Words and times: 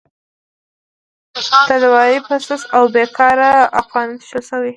تاداو 1.69 1.99
یې 2.11 2.17
په 2.27 2.35
سست 2.47 2.65
او 2.77 2.83
بې 2.93 3.05
کاره 3.17 3.51
عقلانیت 3.79 4.21
اېښودل 4.21 4.43
شوی. 4.49 4.69